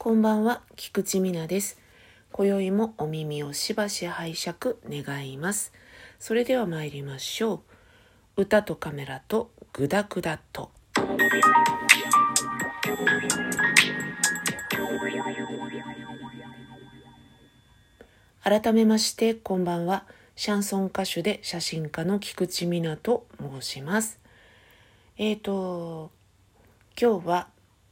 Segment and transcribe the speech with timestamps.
[0.00, 1.76] こんばんは、菊池美奈です。
[2.30, 5.72] 今宵もお耳をしばし拝借願います。
[6.20, 7.62] それでは参りましょ
[8.36, 8.42] う。
[8.42, 10.70] 歌とカメラとグダグダと。
[18.44, 20.04] 改めまして、こんばんは。
[20.36, 24.20] シャンソン歌手で写真家の菊池美奈と申します。
[25.16, 26.12] えーと、
[26.96, 27.48] 今日は、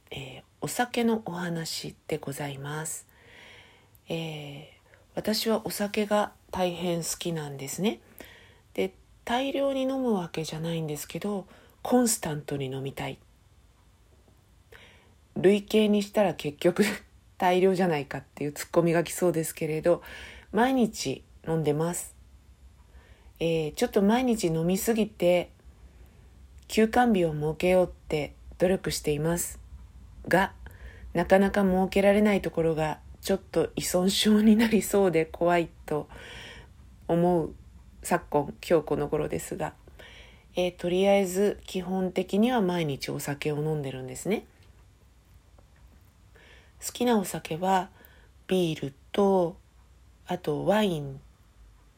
[0.09, 3.07] えーお酒のお話でございます。
[4.09, 4.77] えー
[5.15, 8.01] 私はお酒が大変好きなんですね。
[8.73, 11.47] で、大量に飲むわけじゃないんですけど、
[11.81, 13.17] コンスタントに飲みたい。
[15.37, 16.83] 累計にしたら結局
[17.39, 20.03] 大量じゃないかっていうツッコミが来そうですけれど、
[20.51, 22.13] 毎日飲んでます。
[23.39, 25.49] えーちょっと毎日飲みすぎて
[26.67, 29.59] 休館日を設けようって努力しています
[30.27, 30.51] が
[31.13, 36.07] なかなか設けられないところがちょっと依存症になりそうで怖いと
[37.07, 37.53] 思う
[38.03, 39.73] 昨今今日この頃ですが、
[40.55, 44.45] えーとりあえず基本的には毎日お酒を飲んでるんですね。
[46.85, 47.89] 好きなお酒は
[48.47, 49.57] ビールと
[50.27, 51.19] あとワイン。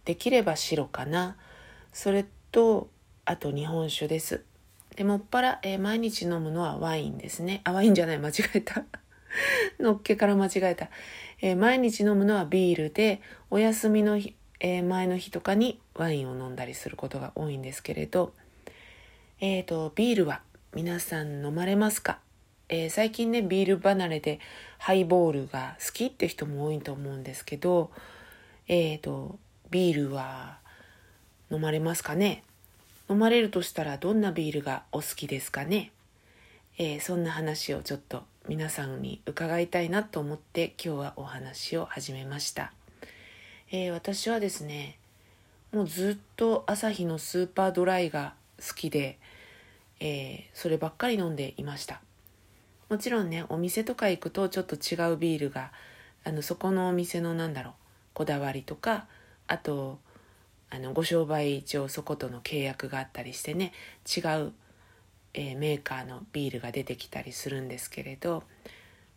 [0.05, 1.35] できれば白かな。
[1.93, 2.89] それと
[3.25, 4.43] あと日本酒です。
[4.99, 7.61] でもっぱら、えー毎日飲むのはワインですね。
[7.63, 8.83] あワインじゃない間違えた。
[9.79, 10.89] のっけから間違えた、
[11.41, 18.33] えー毎日飲むのはビールでお休みの日、えー前の日とかにワインを飲んだりすることが多いんですけれど
[19.39, 20.41] えーとビールは
[20.75, 22.19] 皆さん飲まれますか？
[22.67, 24.41] えー最近ねビール離れで
[24.79, 27.89] ハイボールが好きって人も多いと思うんですけど
[28.67, 29.39] えーと
[29.71, 30.59] ビールは
[31.49, 32.43] 飲まれますかね？
[33.09, 35.91] 飲まれるとしたらどんなビールがお好きですかね、
[36.77, 42.71] えーそんな話をちょっと皆さんに伺いたいなと思って今日はお話を始めました、
[43.71, 44.99] えー私はですね
[45.73, 49.17] もうずっと朝日のスーパードライが好きで、
[49.99, 52.01] えーそればっかり飲んでいました。
[52.89, 55.71] もちろんねお店とか行くとちょっと違うビールが
[56.23, 57.73] あのそこのお店のなんだろう
[58.13, 59.05] こだわりとか
[59.47, 59.99] あと
[60.71, 63.73] あのご商売上そことの契約があったりしてね
[64.05, 64.53] 違う、
[65.33, 68.43] えーメーカーのビールが出てきたりするんですけれど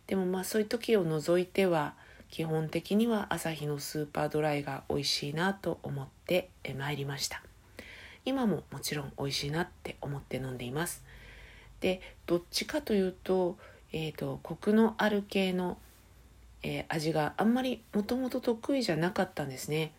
[0.06, 1.94] でもまあそういう時を除いては
[2.30, 7.42] 基本的には朝日のスーパードライが美味しいなと思ってえー参りました。
[8.24, 11.02] 今ももちろん美味しいなって思って飲んでいます。
[11.80, 13.58] でどっちかというと,、
[13.92, 15.76] えー、とコクのある系の、
[16.62, 19.92] えー味があんまりもともと得意じゃなかったんですね。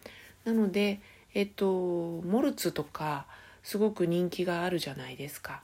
[0.46, 1.00] なので
[1.34, 3.26] えっ、とモルツとか
[3.64, 5.62] すごく人気があるじゃないですか。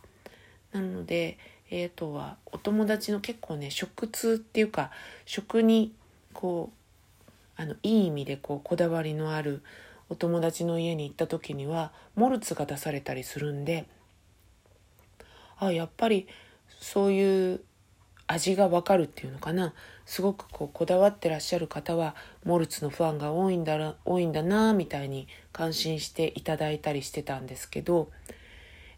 [0.71, 1.37] なので
[1.71, 4.91] えー、とはお友達の結構ね食通っていうか
[5.25, 5.93] 食に
[6.33, 6.71] こ
[7.57, 9.61] うあのいい意味でこうこだわりのある
[10.09, 13.85] お友達の家に行った時にはモルツが出されたりするんで
[15.59, 16.27] あやっぱり
[16.79, 17.61] そういう
[18.31, 19.73] 味がわかるっていうのかな。
[20.05, 28.11] すごくこうこだわってらっしゃる方はモルツのファンが多いんだら多いんだなみたいに感心していただいたりしてたんですけど、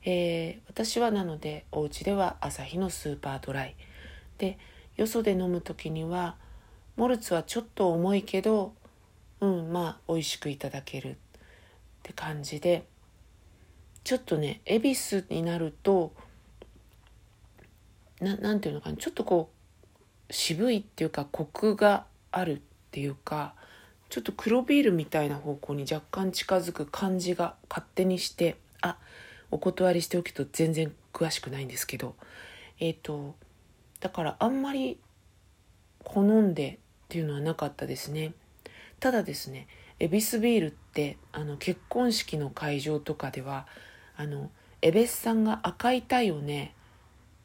[0.03, 3.75] えー私はなのでお家では朝日のスーパードライ。
[4.37, 4.57] で
[4.97, 6.35] よそで飲む時には
[6.97, 8.73] モルツはちょっと重いけど
[9.39, 11.11] うんまあ美味しくいただける。
[11.11, 11.15] っ
[12.03, 12.85] て感じで。
[14.03, 16.11] ちょっとね恵比寿になると
[18.21, 19.49] ななていうのかなちょっとこ
[20.29, 22.61] う渋いっていうかコクがあるっ
[22.91, 23.53] ていうか
[24.09, 28.97] ちょっと黒ビールみたいな方向に若干近づく感じが勝手にしてあ
[29.49, 32.15] お断りしておくと全然詳しくないんですけど
[32.79, 33.35] えっ、と
[33.99, 34.99] だからあんまり
[36.03, 38.33] 好んでっていうのはなかったですね。
[38.99, 39.67] ただですね
[39.99, 43.67] エビスビールってあの結婚式の会場とかでは
[44.15, 44.49] あの
[44.81, 46.73] エベスさんが赤い鯛をね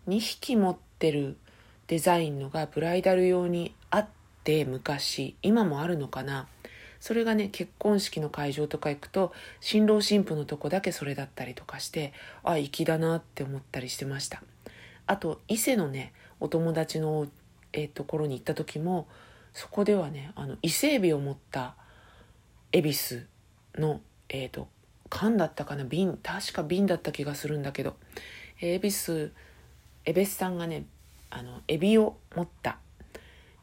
[0.08, 1.36] 2匹持ってる
[1.86, 4.08] デザインのがブライダル用にあっ
[4.44, 5.36] て昔。
[5.42, 6.46] 今もあるのかな。
[7.00, 12.12] それがね結婚式の会場とか行くと新郎新婦のとこだけそれだったりとかして
[12.42, 14.42] あ粋だなって思ったりしてました。
[15.06, 17.26] あと伊勢のねお友達の、
[17.72, 19.06] えーところに行った時も
[19.52, 21.76] そこではねあの伊勢エビを持った
[22.72, 23.26] 恵比寿
[23.78, 24.68] のえっ、と
[25.08, 26.18] 缶だったかな瓶。
[26.22, 27.96] 確か瓶だった気がするんだけど。
[28.60, 29.32] 恵比寿
[30.06, 30.86] エベスさんがね
[31.28, 32.78] あのエビを持った、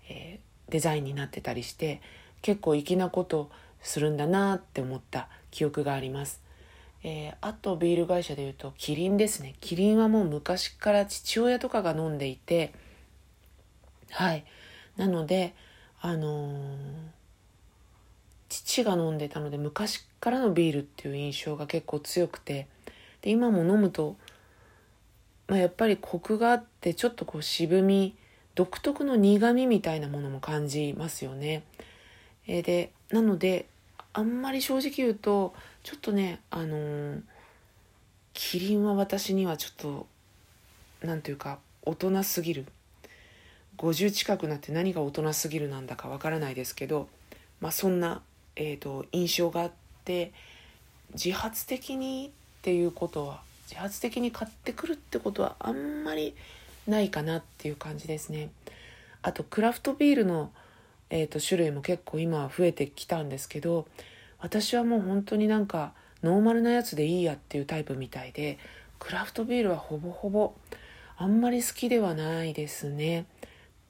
[0.10, 2.01] えーデザインになってたりして
[2.42, 3.51] 結構粋なこと
[3.81, 6.42] するんだなって思った記憶があります、
[7.04, 9.56] えーあとビール会社でいうとキリンですね。
[9.60, 12.74] キリンはもう昔から父親とかが飲んでいて
[14.10, 14.45] はい。
[14.98, 15.54] なので
[16.01, 16.56] あのー、
[18.50, 22.68] 父が飲んでたので昔からのビールっていう印象が結構強くて
[23.22, 24.16] で今も飲むと、
[25.48, 28.16] まあ、やっぱりコクがあってちょっとこう渋み
[28.56, 31.63] 独特の苦みみたいなものも感じますよね。
[32.48, 33.66] えー、でなので
[34.13, 37.22] あんまり正直言うとちょっとねあのー、
[38.34, 40.07] キリンは私にはちょっと
[41.01, 42.66] 何ていうか大人すぎる
[43.78, 47.07] 50近くなって何が大人すぎるなんだかわからないですけど、
[47.60, 48.22] まあ、そんな、
[48.56, 49.72] えーと、印象があっ
[50.06, 50.31] て
[51.13, 56.36] 自発的にっていうことは自発的に買ってくるってことはあんまり
[56.88, 58.50] ないかなっていう感じですね。
[59.21, 60.51] あとクラフトビールの、
[61.10, 63.88] えーと、種類も結構今は増えてきたんですけど
[64.39, 68.60] 私はもう本当になんかノーマルなやつでいいやっていうタイプみたいで
[69.00, 70.54] クラフトビールはほぼほぼ
[71.18, 73.25] あんまり好きではないですね。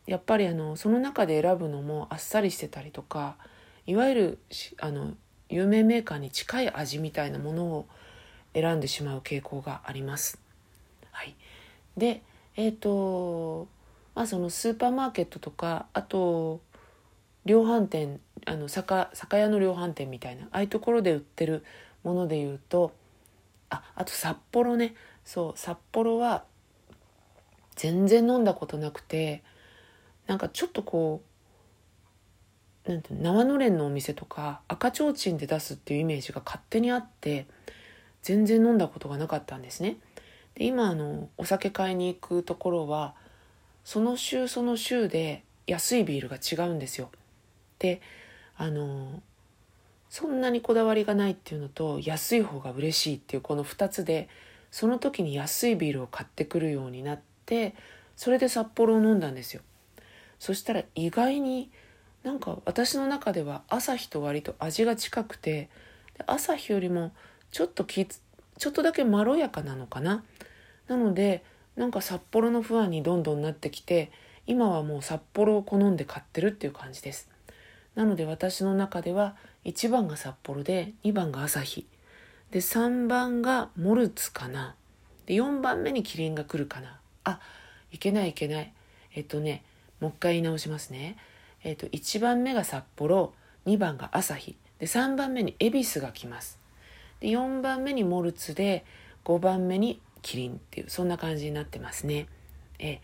[0.06, 3.38] やっぱりあのその中で選ぶのもあっさりしてたりとか
[3.88, 4.40] いわゆる
[4.80, 5.14] あの
[5.50, 7.86] 有名メーカーに近い味みたいなものを
[8.54, 10.40] 選んでしまう傾向があります。
[11.12, 11.36] はい、
[11.98, 12.22] で
[12.56, 13.68] えっ、ー、と
[14.16, 16.62] まあそのスーパーマーケットとかあと
[17.46, 21.64] 量販店あの酒酒屋の量販店みたいなああいうところで売ってる
[22.04, 22.94] もので言うと
[23.70, 24.96] ああと札幌ね
[25.26, 26.44] そう札幌は
[27.76, 29.44] 全然飲んだことなくて
[30.28, 31.22] なんかちょっとこ
[32.86, 37.48] うなんて縄のれんのお店とか赤ちょうちんで出すっていうイメージが勝手にあって
[38.24, 39.98] 全然飲んだことがなかったんですね。
[40.56, 43.14] で今あのお酒買いに行くところは
[43.84, 47.12] その週その週で安いビールが違うんですよ。
[47.80, 48.02] で
[48.56, 49.22] あの
[50.10, 54.30] そんなにこだわりがないっていうのと安い方が嬉しいっていうこの2つで
[54.72, 57.76] その時に安いビールを買ってくるようになって
[58.16, 59.62] それで札幌を飲んだんですよ。
[60.40, 61.72] そしたら意外に
[62.24, 65.70] なんか私の中では朝日と割と味が近くて
[66.26, 67.12] 朝日よりも
[67.54, 70.26] ちょっときちょっとだけまろやかなのかな？
[70.90, 71.46] なので
[71.78, 74.12] なんか札幌のファンにどんどんなってきて
[74.48, 77.30] 今はもう札幌を好んで買ってるっていう感じです。
[77.96, 81.88] なので私の中では1番が札幌で2番が朝日。
[82.52, 84.76] で3番がモルツかな。
[85.28, 87.00] で4番目にキリンが来るかな。
[87.24, 87.40] あ
[87.92, 88.74] いけないいけない。
[89.14, 89.64] えっとね
[90.04, 91.16] もう一回言い直しますね。
[91.64, 93.34] えっ、と、1番目が札幌、
[93.66, 96.60] 2番が朝日、で、3番目に恵比寿が来ます。
[97.24, 98.84] で、4番目にモルツで、
[99.24, 102.28] 5番目にキリンっていう、そんな感じになってますね。
[102.80, 103.00] え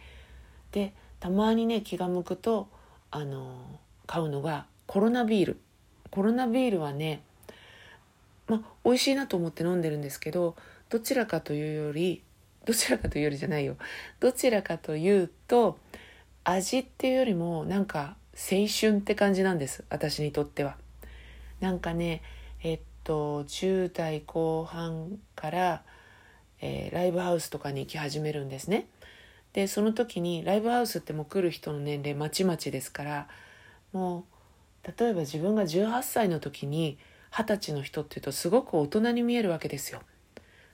[0.73, 2.67] で、たまにね、気が向くと、
[3.11, 3.55] あの
[4.05, 5.59] 買うのがコロナビール。
[6.11, 7.23] コロナビールはね、
[8.47, 10.57] まあ、美味しいなと思って飲んでるんですけど、
[10.89, 12.21] どちらかというより、
[12.65, 13.77] どちらかというよりじゃないよ。
[14.19, 15.79] どちらかというと、
[16.43, 20.75] 味っていうよりもなんか青春って感じなんです私にとっては。
[21.61, 22.21] なんかね
[22.63, 22.79] えっ
[23.09, 25.81] と10代後半から、
[26.61, 28.85] えー、ライブハウスとかに行き始めるんですね。
[29.53, 33.27] でその時にライブハウスってもう来る人の年齢まちまちですから
[33.93, 34.25] も
[34.85, 36.99] う例えば自分が18歳の時に
[37.31, 40.01] 二十歳の人っていうとすごく大人に見えるわけですよ。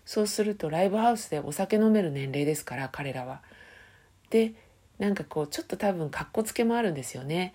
[0.04, 3.44] そうするとライブハウスでお酒飲める年齢ですから彼らは。
[4.30, 4.56] で
[5.00, 7.54] なんかこうちょっと多分かっこつけもあるんですよね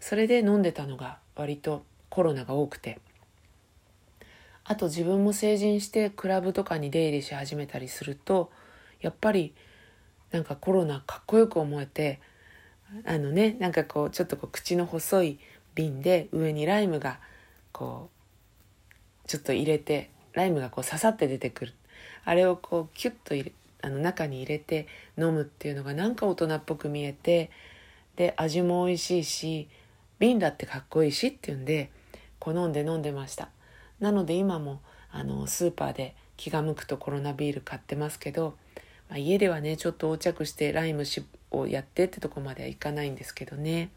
[0.00, 2.98] それで飲んでたのが割とコロナが多くて
[4.70, 8.52] あと自分も成人してクラブとかに出入りし始めたりすると
[9.00, 9.54] やっぱり
[10.30, 12.20] なんかコロナかっこよく思えて
[13.06, 15.38] あのねなんかこうちょっとこう口の細い
[15.74, 17.18] 瓶で上にライムが
[17.72, 18.10] こ
[19.24, 21.74] うちょっと入れてライムがこう刺さって出てくる。
[22.26, 27.50] あれをこうキュッと入れあの中に入れて飲むっていうのがなんか大人っぽく見えて
[28.16, 29.68] で味も美味しいし
[30.18, 31.90] 瓶だってかっこいいしっていうんで
[32.38, 33.48] 好んで飲んでました。
[34.00, 38.56] なので今もあのスーパーで気が向くとコロナビール買ってますけど、
[39.08, 41.04] まあ、家ではねちょっと横着してライム
[41.50, 43.90] をやってってとこまではいかないんですけどね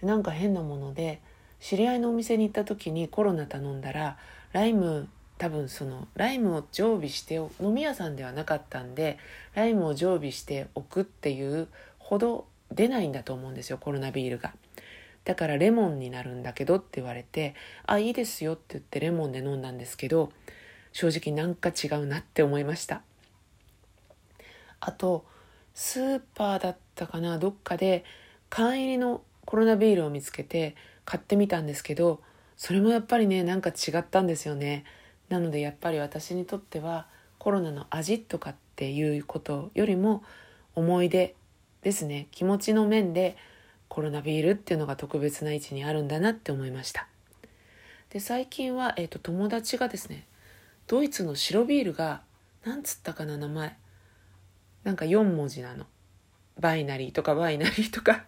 [0.00, 1.20] でなんか変なもので
[1.60, 4.16] 知り合いのお店に行った時にコロナ頼んだら
[4.52, 9.18] ライム多分そのライムを常備して飲み屋さんではなかったんで
[9.54, 14.52] ライムを常備しておくっていうほど出ないんだと思うんですよコロナビールが。
[15.24, 17.54] だからレモンになるんだけどって言われて
[17.86, 20.32] 「あいいですよ」って言ってレモンで飲んだんですけど
[20.92, 23.02] 正直なんか違うなって思いました。
[24.80, 25.24] あと
[25.74, 28.04] スーパーだったかなどっかで
[28.50, 30.74] 缶入りのコロナビールを見つけて
[31.04, 32.20] 買ってみたんですけど
[32.56, 34.84] それもやっぱりねなんか違ったんですよね。
[35.28, 37.06] なのでやっぱり私にとっては
[37.38, 40.22] コロナの味とかっていうことよりも
[40.74, 41.34] 思い出
[41.82, 42.28] ですね。
[42.30, 43.36] 気持ちの面で
[43.92, 47.06] コロナビールっていうのが特別な位置にあるんだなって思いました。
[48.08, 50.26] で最近は、えーと、友達がですね
[50.86, 52.22] ドイツの白ビールが
[52.64, 53.76] なんつったかな名前。
[54.82, 55.84] なんか4文字なの。
[56.58, 58.24] バイナリーとかバイナリーとか。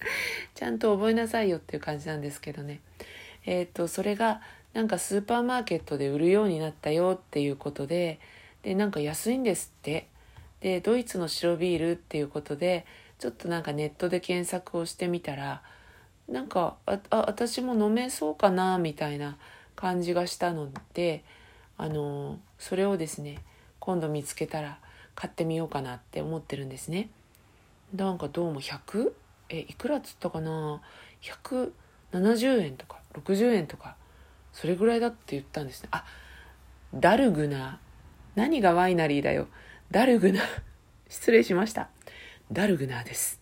[0.54, 2.80] ちゃんと覚えなさいよっていう感じなんですけどね。
[3.44, 4.40] えっ、ー、とそれが
[4.72, 8.20] なんかスーパーマーケットで売るようになったよっていうことで
[8.62, 10.08] でなんか安いんですって。
[10.62, 12.86] でドイツの白ビールっていうことで
[13.24, 15.62] ちょっとなんかネットで検索をしてみたら
[16.28, 19.38] なんかああ私も飲めそうかなみたいな
[19.76, 21.24] 感じがしたので
[21.78, 23.38] あのそれをですね
[23.78, 24.78] 今度見つけたら
[25.14, 27.08] 買ってみようかなって思ってるんですね。
[27.94, 29.12] なんかどうも 100?
[29.48, 30.82] えいくらっつったかな
[32.12, 33.96] ？170円とか60円とか
[34.52, 35.88] それぐらいだって言ったんですね。
[35.92, 36.04] あ
[36.92, 37.80] ダルグナ。
[38.34, 39.46] 何がワイナリーだよ。
[39.90, 40.42] ダルグナ。
[41.08, 41.88] 失礼しました。
[42.52, 43.40] ダルグナーです、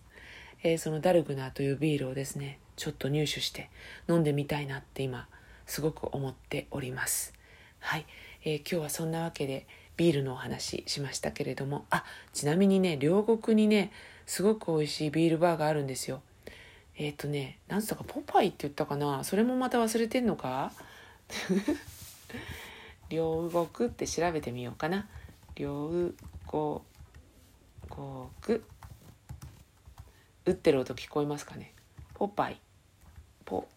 [0.63, 3.69] えー、そのダルグナーというビールをですねちょっと入手して
[4.09, 5.27] 飲んでみたいなって今
[5.65, 7.33] すごく思っております。
[7.79, 8.05] はい、
[8.43, 9.67] えー、今日はそんなわけで
[9.97, 13.91] ビールのお話しましたけれどもあちなみにね両国にね
[14.25, 16.21] すごく美味しいビールバーがあるんですよ。
[16.97, 19.23] えっ、ー、とね何つったかポパイって言ったかな？
[19.23, 20.71] それもまた忘れてんのか？
[23.09, 25.07] 両国って調べてみようかな。
[25.55, 26.11] 両
[26.47, 26.81] 国
[30.45, 31.73] 打ってる音聞こえますかね？
[32.13, 32.59] ポパイ。
[33.45, 33.67] ポ。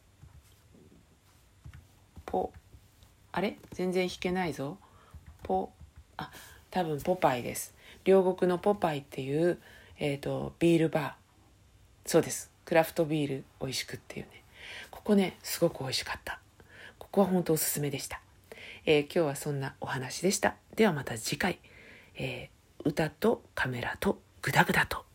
[2.24, 2.52] ポ。
[3.32, 3.56] あれ？
[3.72, 4.78] 全然弾けないぞ。
[5.42, 5.70] ポ。
[6.16, 6.30] あ
[6.70, 7.74] 多分ポパイです。
[8.04, 9.58] 両国のポパイっていう、
[9.98, 11.12] えーと、ビールバー。
[12.04, 12.50] そうです。
[12.64, 14.42] クラフトビール美味しくっていうね。
[14.90, 16.40] ここねすごく美味しかった。
[16.98, 18.20] ここは本当おすすめでした、
[18.84, 20.56] えー、今日はそんなお話でした。
[20.74, 21.60] ではまた次回、
[22.16, 25.05] えー、歌とカメラとグダグダと。